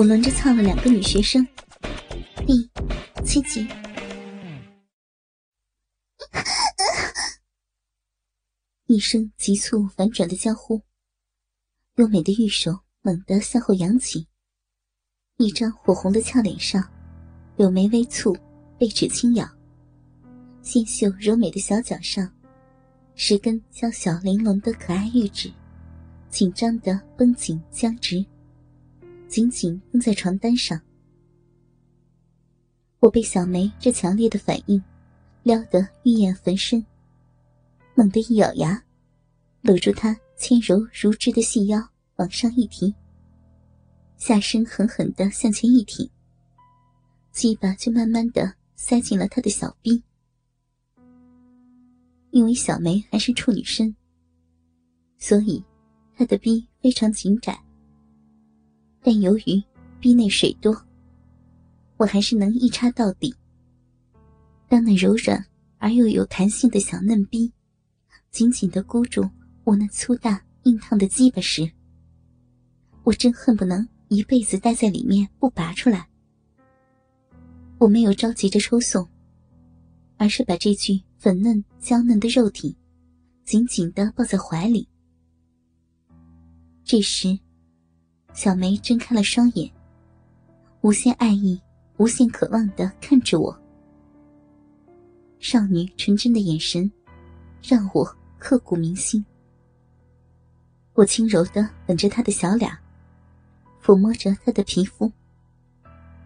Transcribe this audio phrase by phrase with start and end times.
[0.00, 1.46] 我轮着操了两个女学生，
[2.46, 2.70] 第
[3.22, 3.68] 七集。
[8.88, 10.80] 一声急促反转的娇呼，
[11.96, 14.26] 优美的玉手猛地向后扬起，
[15.36, 16.82] 一张火红的俏脸上，
[17.58, 18.34] 柳眉微蹙，
[18.78, 19.46] 背齿轻咬，
[20.62, 22.26] 纤秀柔美的小脚上，
[23.14, 25.52] 十根娇小玲珑的可爱玉指，
[26.30, 28.24] 紧张的绷紧僵直，
[29.30, 30.78] 紧紧绷在床单上。
[32.98, 34.82] 我被小梅这强烈的反应
[35.44, 36.84] 撩得欲焰焚身。
[37.94, 38.82] 猛地一咬牙，
[39.62, 41.80] 搂住她纤柔如织的细腰，
[42.16, 42.92] 往上一提，
[44.16, 46.10] 下身狠狠的向前一挺，
[47.30, 50.02] 鸡巴就慢慢的塞进了他的小臂。
[52.32, 53.94] 因为小梅还是处女身，
[55.18, 55.62] 所以
[56.16, 57.56] 她的臂非常紧窄。
[59.02, 59.62] 但由于
[59.98, 60.76] 逼内水多，
[61.96, 63.34] 我还是能一插到底。
[64.68, 65.44] 当那柔软
[65.78, 67.52] 而又有弹性的小嫩逼。
[68.30, 69.28] 紧紧的箍住
[69.64, 71.68] 我那粗大硬烫的鸡巴时，
[73.02, 76.08] 我真恨不能一辈子待在里面不拔出来。
[77.78, 79.08] 我没有着急着抽送，
[80.16, 82.76] 而是把这具粉嫩娇嫩的肉体
[83.44, 84.86] 紧紧的抱在怀里。
[86.84, 87.36] 这时，
[88.32, 89.70] 小梅睁开了双眼，
[90.80, 91.60] 无限爱意、
[91.98, 93.56] 无限渴望的看着我，
[95.38, 96.90] 少女纯真的眼神
[97.62, 98.16] 让我。
[98.42, 99.22] 刻骨铭心。
[100.94, 102.72] 我轻柔的吻着她的小脸，
[103.84, 105.12] 抚摸着她的皮肤，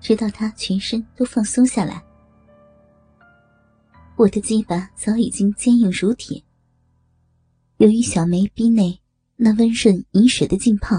[0.00, 2.02] 直到她全身都放松下来。
[4.16, 6.42] 我的鸡巴早已经坚硬如铁。
[7.76, 9.00] 由于小梅逼内
[9.36, 10.96] 那温润饮水的浸泡，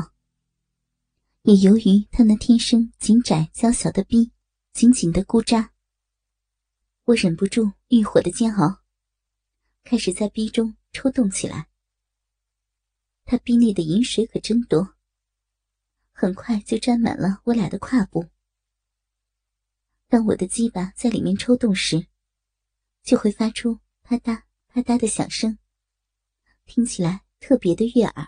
[1.44, 4.32] 也由于他那天生紧窄娇小的逼
[4.74, 5.74] 紧紧的箍扎，
[7.06, 8.82] 我忍不住欲火的煎熬，
[9.84, 10.76] 开始在逼中。
[10.94, 11.70] 抽动起来，
[13.24, 14.96] 他逼内的饮水可真多，
[16.12, 18.28] 很快就沾满了我俩的胯部。
[20.10, 22.08] 当我的鸡巴在里面抽动时，
[23.04, 25.58] 就会发出啪嗒啪嗒的响声，
[26.66, 28.28] 听起来特别的悦耳。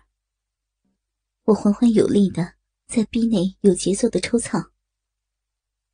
[1.43, 2.55] 我缓缓有力的
[2.87, 4.59] 在壁内有节奏的抽操，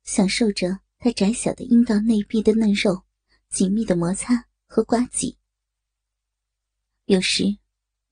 [0.04, 3.02] 享受着他窄小的阴道内壁的嫩肉
[3.48, 5.38] 紧密的摩擦和刮挤。
[7.06, 7.44] 有时，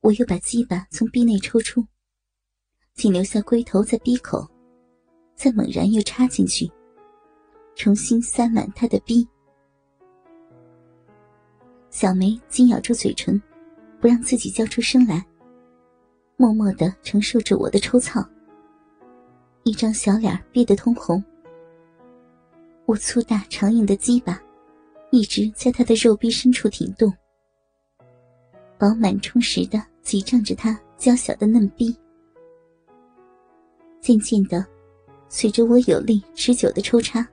[0.01, 1.87] 我又把鸡巴从壁内抽出，
[2.95, 4.49] 仅留下龟头在逼口，
[5.37, 6.71] 再猛然又插进去，
[7.77, 9.29] 重新塞满他的逼。
[11.91, 13.41] 小梅紧咬住嘴唇，
[14.01, 15.27] 不让自己叫出声来，
[16.37, 18.27] 默默的承受着我的抽操。
[19.69, 21.23] 一张小脸憋得通红，
[22.87, 24.43] 我粗大长硬的鸡巴
[25.11, 27.13] 一直在她的肉壁深处挺动。
[28.79, 31.95] 饱满充实的挤胀着她娇小的嫩逼，
[34.01, 34.65] 渐渐的，
[35.29, 37.29] 随着我有力持久的抽插，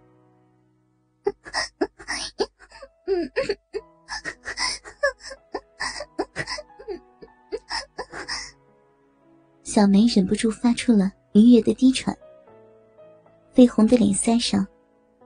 [9.63, 12.18] 小梅忍不住发出了愉悦的低喘，
[13.56, 14.68] 绯红的脸腮上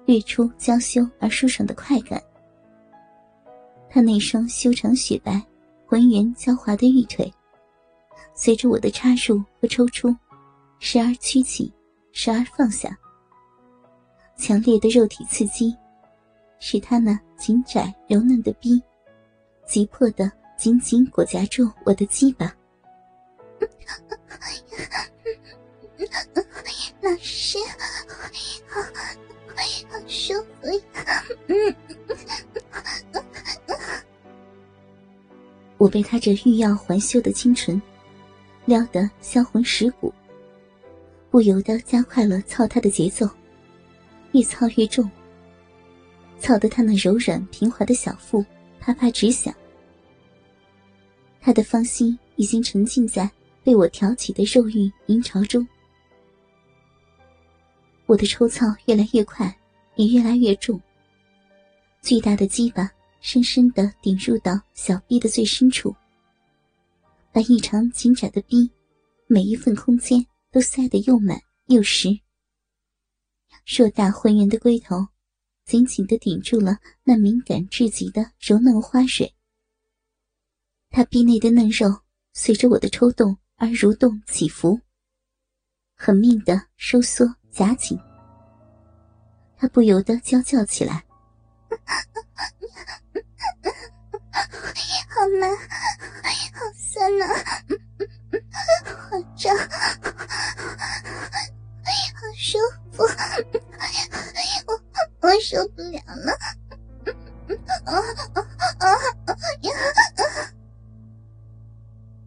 [0.05, 2.21] 掠出娇羞而舒爽的快感，
[3.89, 5.43] 她那双修长雪白。
[5.87, 7.33] 浑圆娇滑的玉腿，
[8.35, 10.15] 随着我的插入和抽出，
[10.77, 11.73] 时而曲起，
[12.11, 12.95] 时而放下。
[14.37, 15.75] 强烈的肉体刺激，
[16.59, 18.79] 使他那紧窄柔嫩的逼，
[19.65, 22.55] 急迫的紧紧裹夹住我的鸡巴。
[27.09, 27.57] 老师，
[28.67, 28.79] 好，
[29.89, 31.23] 好舒服呀！
[31.47, 31.75] 嗯。
[35.79, 37.81] 我被他这欲要还休的清纯
[38.65, 40.13] 撩得销魂蚀骨，
[41.31, 43.27] 不由得加快了操他的节奏，
[44.33, 45.09] 越操越重，
[46.37, 48.45] 操得他那柔软平滑的小腹
[48.79, 49.51] 啪啪直响。
[51.41, 53.27] 他的芳心已经沉浸在
[53.63, 55.67] 被我挑起的肉欲淫潮中，
[58.09, 59.55] 我的抽操越来越快，
[59.95, 60.81] 也越来越重，
[62.01, 62.91] 巨大的鸡巴。
[63.21, 65.93] 深深的顶入到小臂的最深处，
[67.33, 68.71] 把异常紧窄的臂
[69.27, 72.17] 每一份空间都塞得又满又实。
[73.65, 75.05] 硕大浑圆的龟头
[75.65, 79.31] 紧紧的顶住了那敏感至极的柔嫩花蕊。
[80.89, 81.89] 他臂内的嫩肉
[82.31, 84.79] 随着我的抽动而蠕动起伏，
[85.93, 87.99] 狠命的收缩夹紧，
[89.57, 90.93] 他不由得娇叫起来
[95.09, 95.49] ：“好难，
[96.53, 97.25] 好酸呐，
[99.09, 99.65] 好胀，好
[102.37, 102.59] 舒
[102.91, 103.03] 服，
[104.67, 104.79] 我
[105.21, 106.31] 我受不了了！”
[107.85, 107.95] 啊
[108.33, 108.45] 啊
[108.77, 108.81] 啊啊！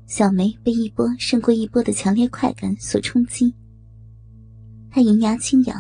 [0.06, 3.56] 小梅被一波胜过一波的强烈快感所冲击，
[4.94, 5.74] 他银牙轻咬，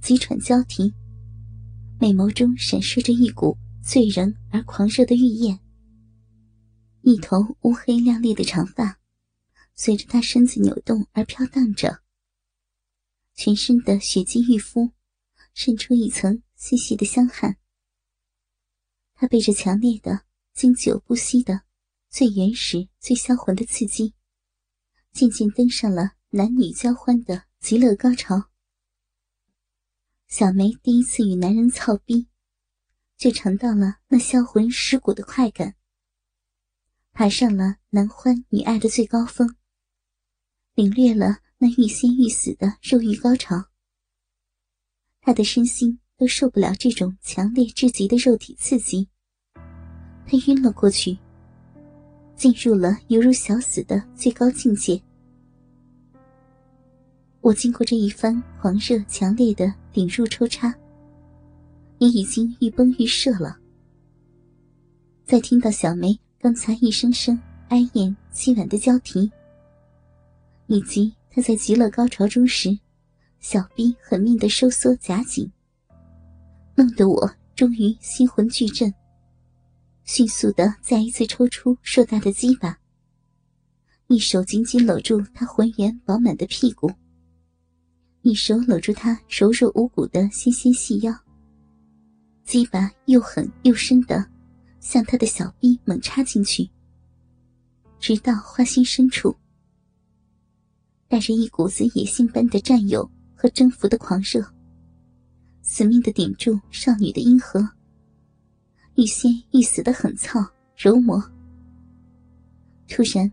[0.00, 0.94] 急喘交替，
[1.98, 5.58] 美眸中闪烁着一股醉人而狂热的欲焰。
[7.00, 9.00] 一头乌黑亮丽的长发，
[9.74, 12.04] 随着他身子扭动而飘荡着，
[13.34, 14.92] 全身的血肌玉肤
[15.54, 17.56] 渗出一层细细的香汗。
[19.14, 20.22] 他被这强烈的、
[20.54, 21.62] 经久不息的。
[22.08, 24.14] 最原始、最销魂的刺激，
[25.12, 28.51] 渐渐登上了男女交欢的极乐高潮。
[30.34, 32.26] 小梅第一次与男人操逼，
[33.18, 35.74] 就尝到了那销魂蚀骨的快感，
[37.12, 39.54] 爬上了男欢女爱的最高峰，
[40.74, 43.66] 领略了那欲仙欲死的肉欲高潮。
[45.20, 49.06] 她的身心都受不了这种强烈至极的肉体刺激，
[50.26, 51.18] 她晕了过去。
[52.34, 54.98] 进入了犹如小死的最高境界。
[57.42, 60.72] 我经过这一番狂热强烈的顶入抽插，
[61.98, 63.58] 也已经欲崩欲射了。
[65.24, 67.36] 在听到小梅刚才一声声
[67.68, 69.28] 哀咽凄婉的交替，
[70.68, 72.78] 以及她在极乐高潮中时，
[73.40, 75.50] 小臂狠命的收缩夹紧，
[76.76, 78.94] 弄得我终于心魂俱震。
[80.04, 82.78] 迅速的再一次抽出硕大的鸡巴，
[84.06, 86.92] 一手紧紧搂住他浑圆饱满的屁股，
[88.22, 91.12] 一手搂住他柔弱无骨的纤纤细腰。
[92.44, 94.24] 鸡巴又狠又深的
[94.80, 96.68] 向他的小臂猛插进去，
[97.98, 99.34] 直到花心深处，
[101.08, 104.44] 带着一股子野性般的占有和征服的狂热，
[105.62, 107.66] 死命的顶住少女的阴核。
[108.96, 110.44] 欲仙欲死的狠操
[110.76, 111.20] 揉磨，
[112.88, 113.30] 突然，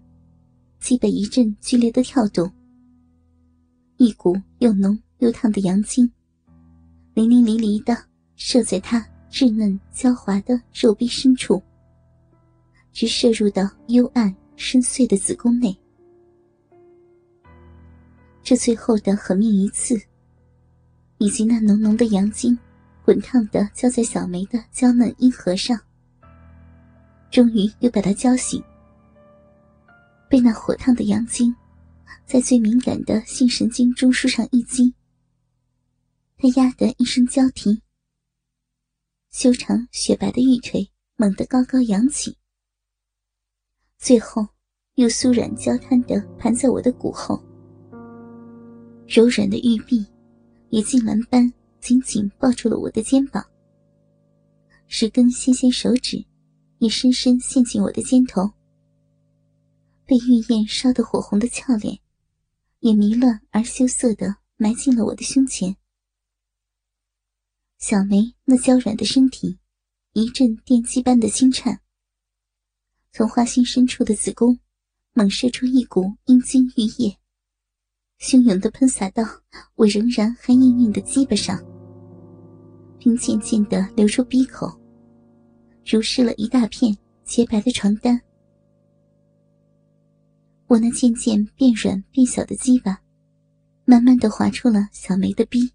[0.79, 2.49] 脊背一阵剧烈的跳动，
[3.99, 6.09] 一股又浓又烫的阳精，
[7.15, 7.93] 淋淋漓漓的
[8.37, 11.61] 射在他稚嫩娇滑的肉壁深处，
[12.93, 15.77] 直射入到幽暗深邃的子宫内。
[18.41, 20.01] 这最后的狠命一刺，
[21.17, 22.57] 以及那浓浓的阳精。
[23.03, 25.77] 滚烫的浇在小梅的娇嫩阴核上，
[27.29, 28.63] 终于又把她浇醒。
[30.29, 31.53] 被那火烫的阳精
[32.25, 34.93] 在最敏感的性神经中枢上一击，
[36.37, 37.81] 他呀的一声娇啼，
[39.31, 42.37] 修长雪白的玉腿猛地高高扬起，
[43.97, 44.47] 最后
[44.95, 47.41] 又酥软娇瘫的盘在我的骨后，
[49.07, 50.05] 柔软的玉臂
[50.69, 51.51] 也痉挛般。
[51.81, 53.41] 紧紧抱住了我的肩膀，
[54.87, 56.21] 十根纤纤手指
[56.79, 58.51] 也深深陷进我的肩头。
[60.09, 61.99] 被玉燕烧得火红的俏脸，
[62.79, 65.75] 也迷乱而羞涩的埋进了我的胸前。
[67.77, 69.59] 小梅那娇软的身体
[70.13, 71.81] 一阵电击般的轻颤，
[73.11, 74.57] 从花心深处的子宫
[75.13, 77.15] 猛射出一股阴茎玉液，
[78.19, 79.23] 汹涌的喷洒到
[79.75, 81.63] 我仍然还硬硬的鸡巴上。
[82.97, 84.67] 并渐渐的流出鼻口，
[85.85, 88.19] 如湿了一大片洁白的床单。
[90.69, 93.01] 我那渐渐变软变小的鸡巴，
[93.85, 95.73] 慢慢的划出了小梅的逼。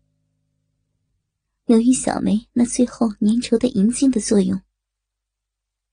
[1.66, 4.62] 由于小梅那最后粘稠的银茎的作用，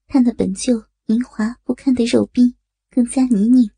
[0.06, 2.56] 她那本就莹滑不堪的肉壁
[2.92, 3.72] 更加泥泞。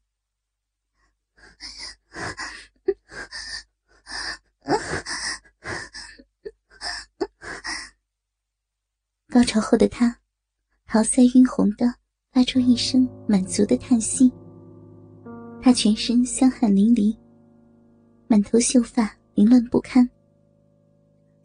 [9.29, 10.19] 高潮后的她，
[10.85, 11.95] 桃腮晕红的
[12.33, 14.29] 发出一声满足的叹息。
[15.65, 17.15] 他全身香汗淋漓，
[18.27, 20.09] 满头秀发凌乱不堪，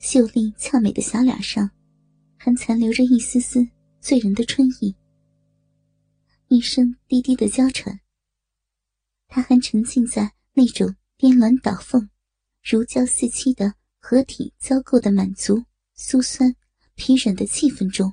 [0.01, 1.71] 秀丽俏美的小脸上
[2.37, 3.65] 还残留着一丝丝
[4.01, 4.93] 醉人的春意。
[6.49, 8.01] 一声低低的娇喘，
[9.29, 12.11] 他还沉浸在那种颠鸾倒凤、
[12.65, 15.63] 如胶似漆的合体交构的满足
[15.97, 16.53] 酥酸。
[16.97, 18.13] 疲软的气氛中，